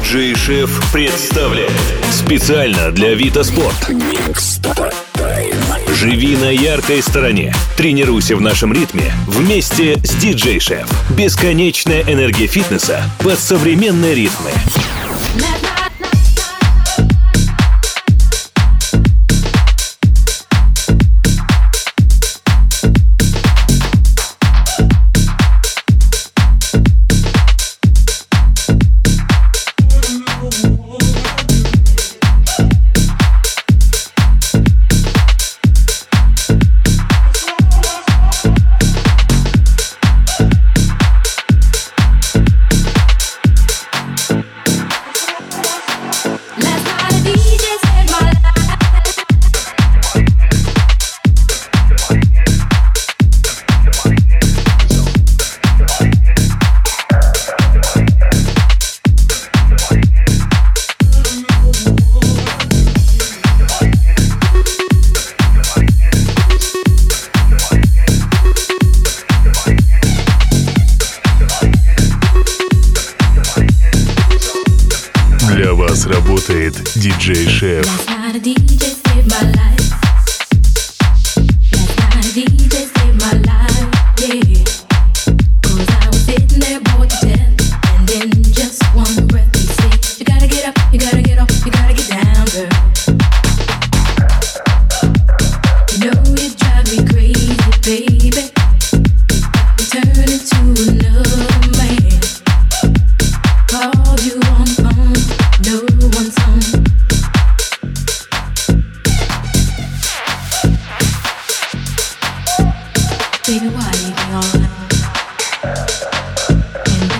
Диджей-шеф 0.00 0.92
представляет 0.92 1.70
специально 2.10 2.90
для 2.90 3.14
Вита 3.14 3.44
Спорт. 3.44 3.74
Живи 5.94 6.36
на 6.36 6.50
яркой 6.50 7.02
стороне. 7.02 7.54
Тренируйся 7.76 8.34
в 8.34 8.40
нашем 8.40 8.72
ритме 8.72 9.12
вместе 9.26 9.98
с 10.02 10.14
Диджей-шеф. 10.14 10.88
Бесконечная 11.10 12.02
энергия 12.02 12.46
фитнеса 12.46 13.02
под 13.18 13.38
современные 13.38 14.14
ритмы. 14.14 14.50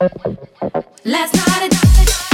Last 0.00 1.34
night 1.34 1.62
I 1.62 1.68
died. 1.68 2.29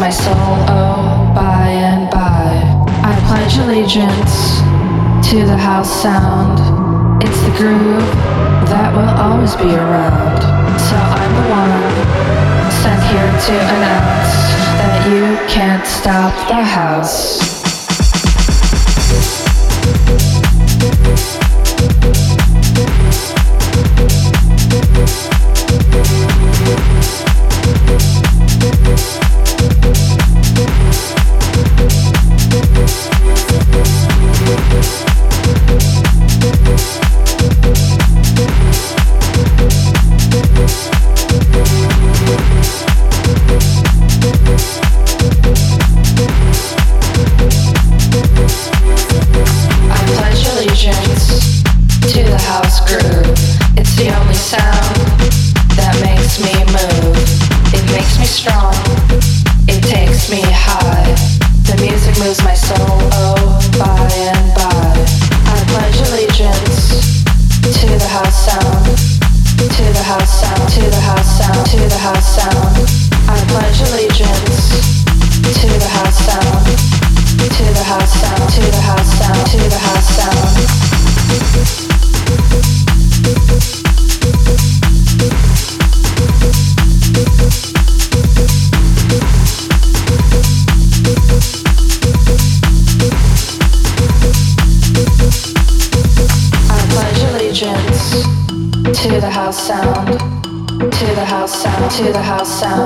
My 0.00 0.08
soul, 0.08 0.34
oh, 0.34 1.30
by 1.34 1.68
and 1.68 2.10
by. 2.10 2.48
I 3.04 3.12
pledge 3.28 3.58
allegiance 3.58 4.56
to 5.28 5.44
the 5.44 5.58
house 5.58 5.92
sound. 6.00 6.58
It's 7.22 7.38
the 7.42 7.50
groove 7.58 8.08
that 8.72 8.96
will 8.96 9.12
always 9.20 9.54
be 9.56 9.68
around. 9.68 10.40
So 10.88 10.96
I'm 10.96 11.32
the 11.36 11.46
one 11.52 11.84
sent 12.80 13.02
here 13.12 13.30
to 13.46 13.54
announce 13.76 14.32
that 14.80 15.06
you 15.12 15.36
can't 15.52 15.86
stop 15.86 16.32
the 16.48 16.64
house. 16.64 17.50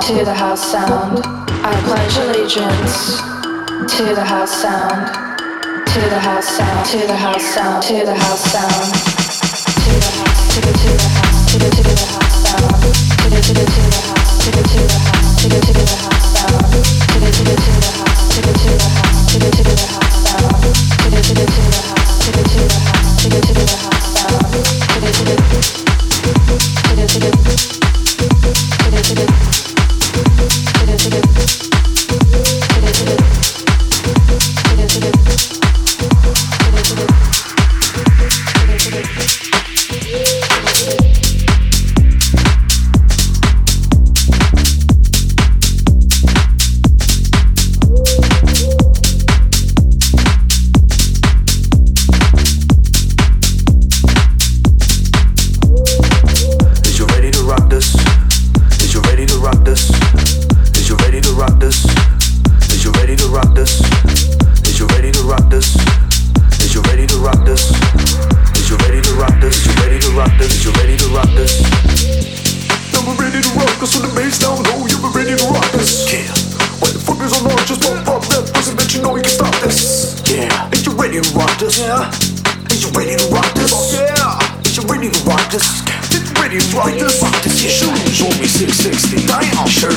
To 0.04 0.22
the 0.22 0.34
house 0.34 0.70
sound, 0.70 1.22
I 1.64 1.72
pledge 1.88 2.16
allegiance 2.18 3.16
to 3.96 4.04
the 4.14 4.22
house 4.22 4.52
sound. 4.52 5.08
To 5.88 6.00
the 6.12 6.20
house 6.20 6.44
sound. 6.44 6.84
To 6.92 6.98
the 7.06 7.16
house 7.16 7.42
sound. 7.42 7.82
to 7.82 8.04
the 8.04 8.12
house 8.12 8.44
sound, 8.52 8.92
to 8.92 9.90
the 9.96 10.04
house, 10.04 10.52
to 10.52 10.60
the 10.60 10.72
to 10.76 10.92
the 10.92 11.08
house, 11.08 11.52
to 11.52 11.56
the 11.58 11.70
to 11.72 11.82
the 11.88 11.96
house 12.04 12.36
sound, 12.44 12.84
to 13.16 13.32
the 13.32 13.40
to 13.40 13.52
the 13.56 13.64
to 13.64 13.80
the 13.80 13.96
house, 14.04 14.44
to 14.44 14.52
the 14.52 14.60
to 14.60 14.84
the 14.84 15.00
house, 15.00 15.40
to 15.40 15.48
the 15.48 15.60
to 15.64 15.72
the 15.72 15.88
house 15.96 16.36
sound, 16.36 16.68
to 17.08 17.16
the 17.24 17.30
to 17.32 17.42
the 17.48 17.56
to 17.56 17.72
the 17.72 17.88
house, 17.96 18.28
to 18.28 18.44
the 18.44 18.52
to 18.60 18.68
the 18.68 18.84
house, 18.84 19.24
to 19.32 19.40
the 19.40 19.48
to 19.56 19.64
the 19.64 19.88
house 19.88 20.20
sound, 20.20 20.52
to 21.00 21.08
the 21.08 21.20
to 21.24 21.32
the 21.32 21.48
to 21.48 21.64
the 21.64 21.80
house, 21.80 22.20
to 22.20 22.28
the 22.28 22.44
to 22.44 22.60
the 22.60 22.76
house, 22.76 23.24
to 23.24 23.32
the 23.32 23.40
to 23.40 23.52
the 23.56 23.72
house 23.72 24.12
sound, 24.20 24.52
to 24.52 25.00
the 25.00 25.08
to 25.16 25.24
the 25.24 25.36
to 25.40 25.64
the 26.92 27.08
to 29.02 29.14
the 29.14 29.63
Yeah. 40.14 40.43
this? 81.64 81.80
Yeah. 81.80 82.12
Is 82.68 82.84
you 82.84 82.90
ready 82.92 83.16
to 83.16 83.26
rock 83.32 83.48
this? 83.54 83.72
Oh, 83.72 83.88
yeah. 83.96 84.60
Is 84.60 84.76
you 84.76 84.84
ready 84.84 85.08
to 85.08 85.20
rock 85.24 85.40
this? 85.50 85.80
Get 86.12 86.20
ready 86.36 86.60
to 86.60 86.76
rock 86.76 86.92
this? 86.92 87.22
Rock 87.22 87.32
this, 87.40 87.64
yeah. 87.64 87.72
Shoot 87.72 87.94
me, 88.04 88.12
shoot 88.12 88.36
660. 88.76 89.26
Damn. 89.26 89.66
Shirt 89.66 89.96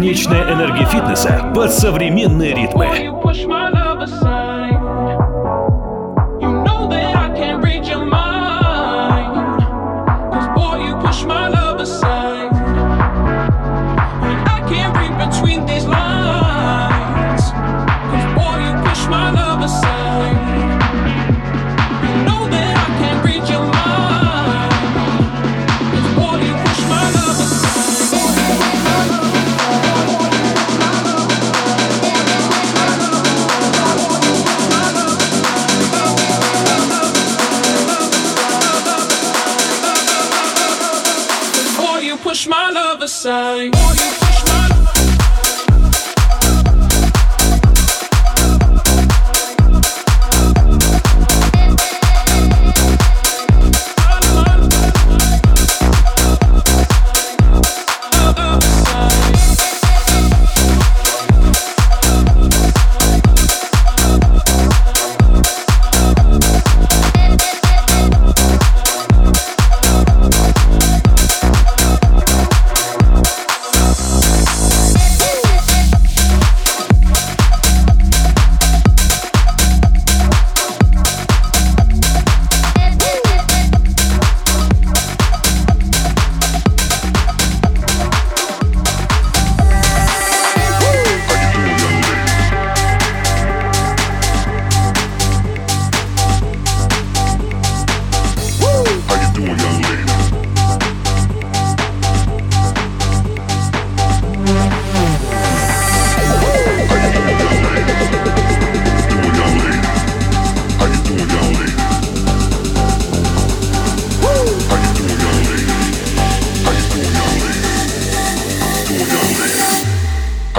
Бесконечная 0.00 0.54
энергия 0.54 0.86
фитнеса 0.86 1.52
под 1.54 1.70
современные 1.70 2.54
ритмы. 2.54 2.86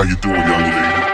How 0.01 0.07
you 0.07 0.15
doing, 0.15 0.35
young 0.35 0.63
lady? 0.63 1.10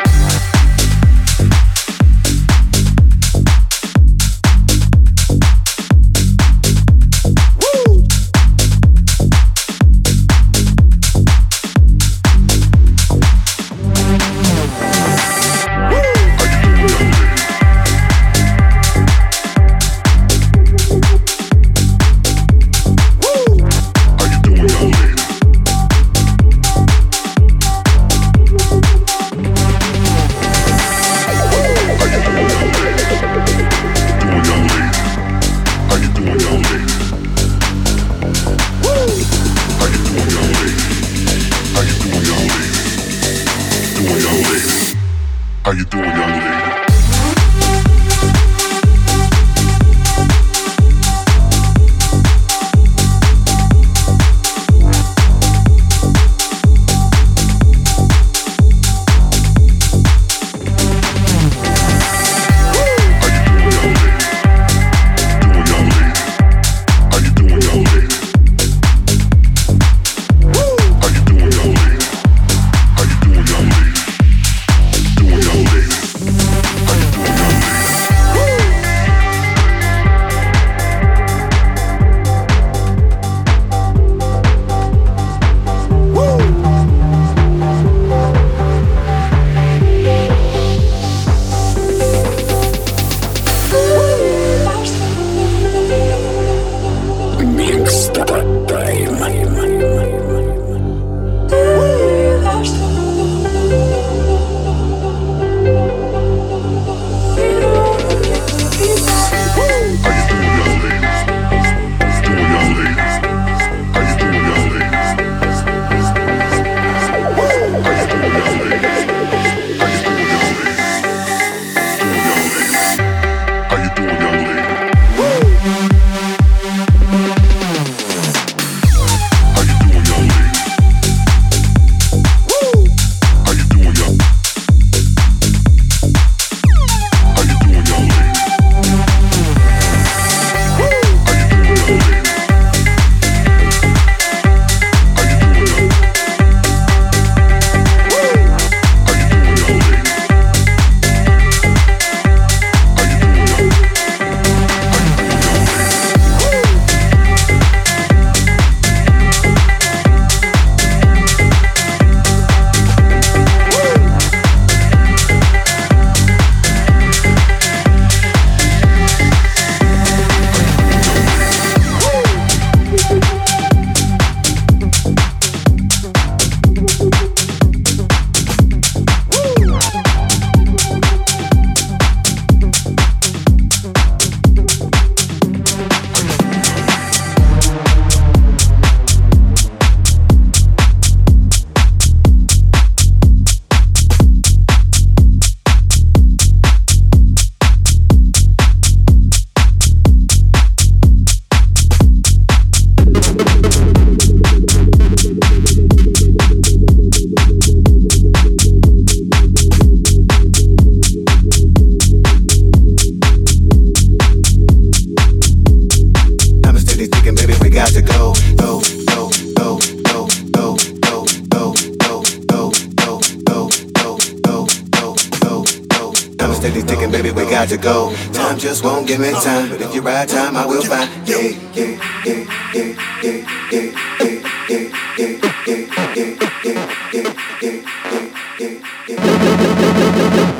Thank 235.17 235.41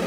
you. 0.02 0.07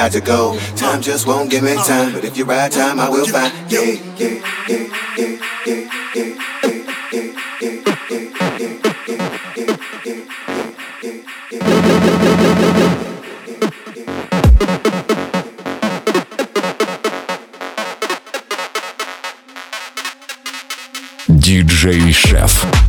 got 0.00 0.12
to 0.12 0.20
go. 0.20 0.58
Time 0.76 1.00
just 1.00 1.26
won't 1.26 1.50
give 1.50 1.62
me 1.62 1.74
time, 1.74 2.12
but 2.12 2.24
if 2.24 2.36
you 2.36 2.44
ride 2.44 2.72
time, 2.72 3.00
I 3.00 3.08
will 3.08 3.26
find. 3.26 3.52
Yeah, 3.70 3.80
yeah, 4.16 4.40
yeah, 4.68 4.86
yeah, 5.16 5.38
yeah, 5.66 5.80
yeah. 5.96 5.96
Диджей-шеф. 21.28 22.79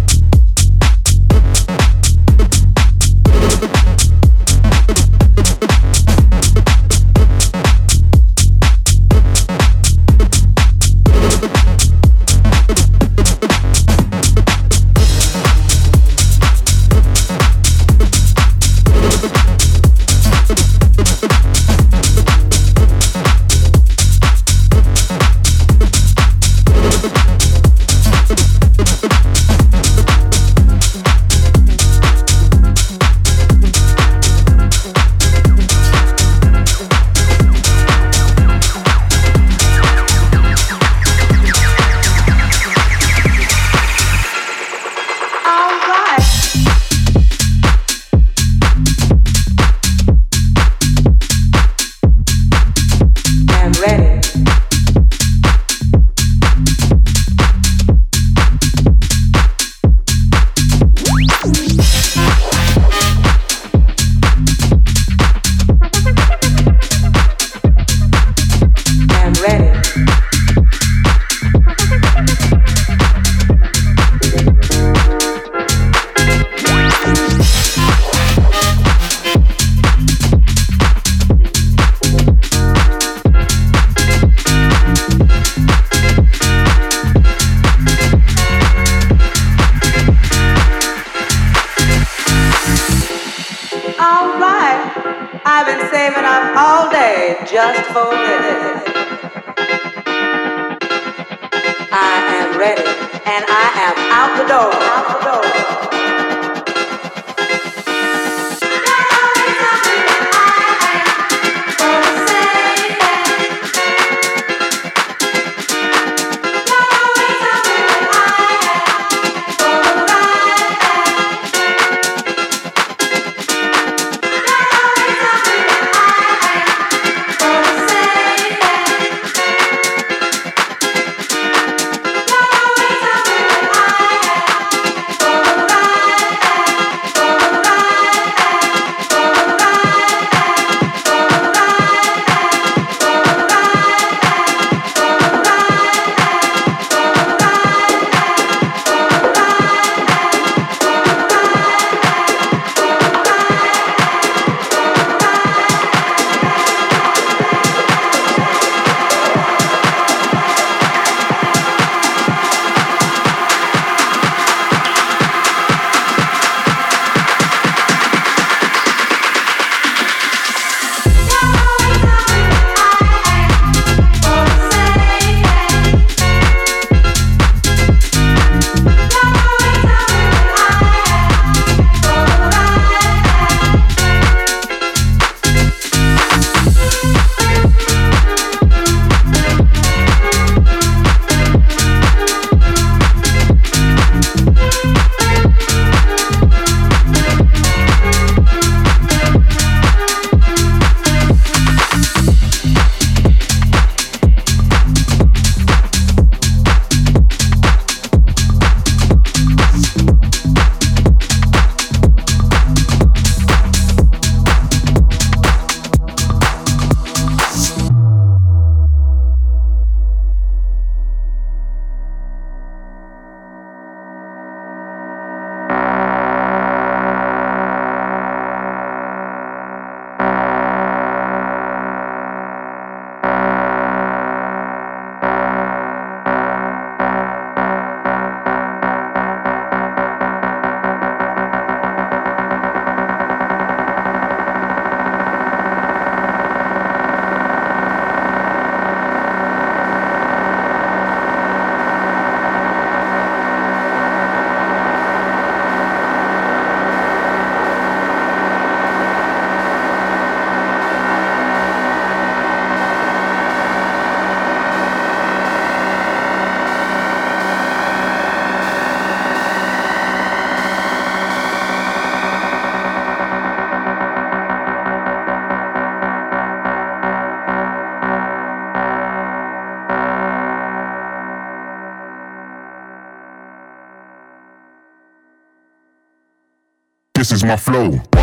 This 287.22 287.30
is 287.30 287.44
my 287.44 287.56
flow. 287.56 288.21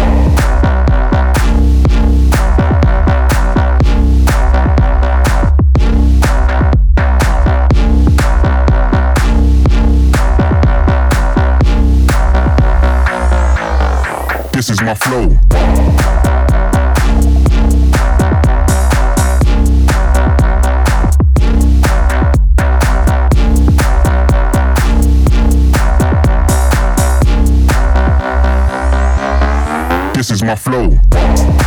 My 30.50 30.56
flow. 30.56 31.59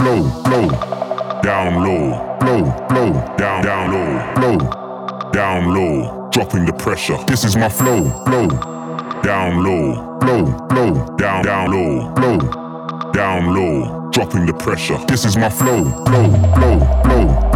Flow, 0.00 0.22
flow, 0.44 0.68
down 1.42 1.84
low, 1.84 2.38
flow, 2.40 2.64
flow, 2.88 3.36
down, 3.36 3.62
down 3.62 3.92
low, 3.92 4.34
flow, 4.34 5.30
down 5.30 5.74
low, 5.74 6.28
dropping 6.30 6.64
the 6.64 6.72
pressure. 6.72 7.18
This 7.26 7.44
is 7.44 7.54
my 7.54 7.68
flow, 7.68 8.04
flow, 8.24 8.48
down 9.22 9.62
low, 9.62 10.18
flow, 10.20 10.46
flow, 10.68 11.16
down, 11.16 11.44
down 11.44 11.70
low, 11.70 12.14
flow, 12.14 13.12
down 13.12 13.54
low, 13.54 14.10
dropping 14.10 14.46
the 14.46 14.54
pressure. 14.54 14.96
This 15.06 15.26
is 15.26 15.36
my 15.36 15.50
flow, 15.50 15.84
flow, 15.84 16.30
flow, 16.54 16.78
flow, 17.04 17.49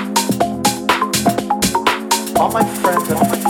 Warning. 2.36 2.84
Warning. 2.84 3.16
Warning. 3.16 3.43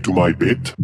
To 0.00 0.12
my 0.12 0.32
bit? 0.32 0.74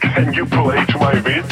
Can 0.00 0.32
you 0.32 0.46
play 0.46 0.84
to 0.86 0.98
my 0.98 1.20
bit? 1.20 1.44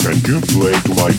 Can 0.00 0.16
you 0.24 0.40
play 0.40 0.72
to 0.80 0.94
my 0.94 1.12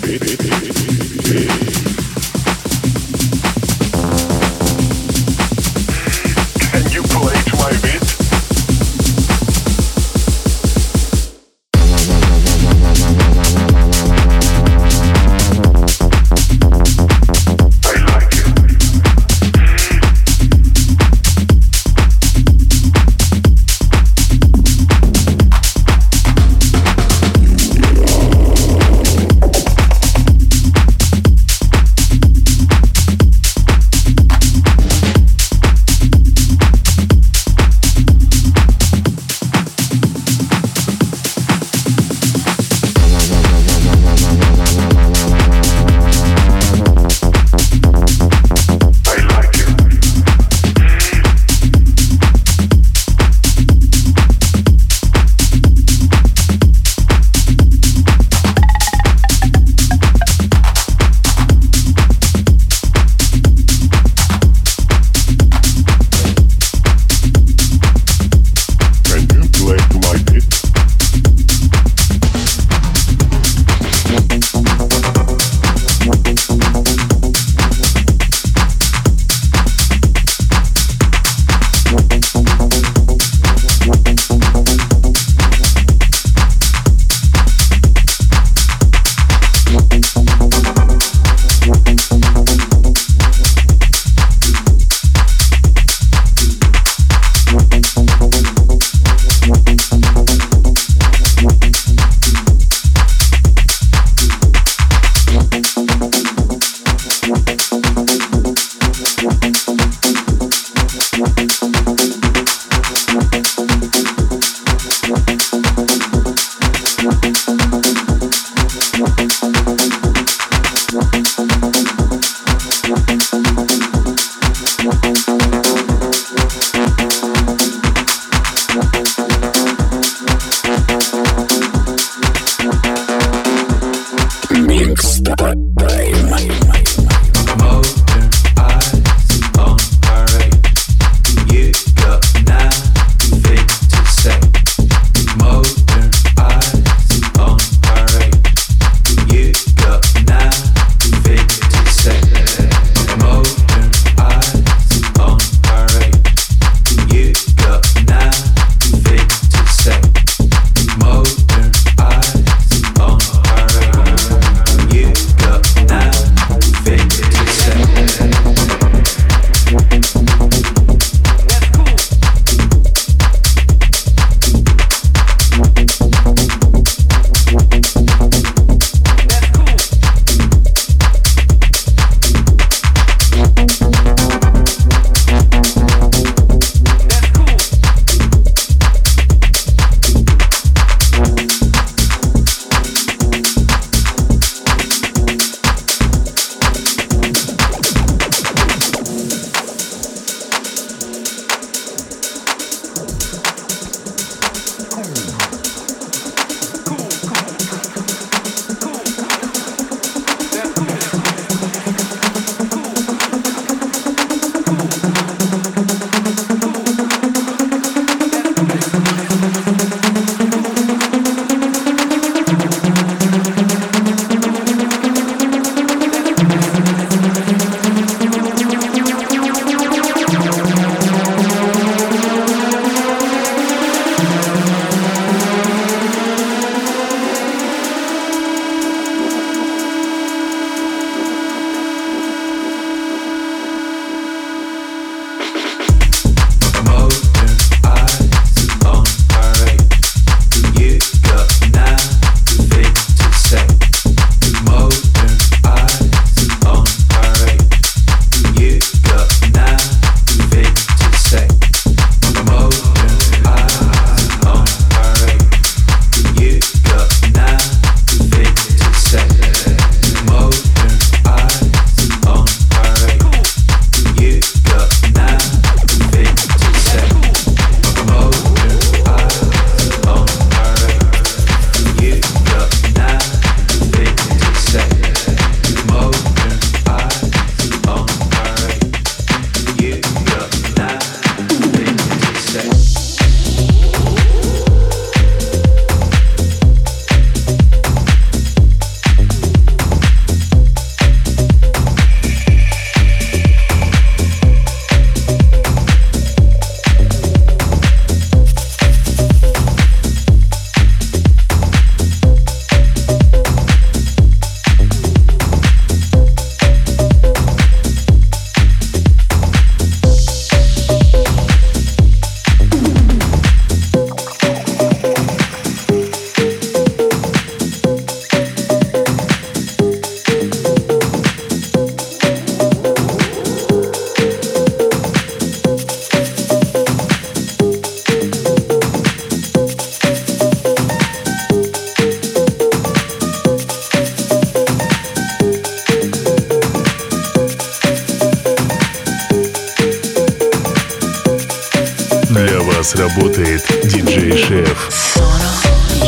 Для 352.31 352.61
вас 352.61 352.95
работает 352.95 353.61
диджей-шеф. 353.83 354.89
Sono 354.89 355.51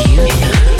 you 0.08 0.73